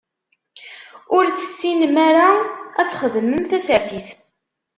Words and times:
Ur 1.15 1.23
tessinem 1.27 1.95
ara 2.07 2.27
ad 2.81 2.87
txedmem 2.89 3.43
tasertit. 3.49 4.07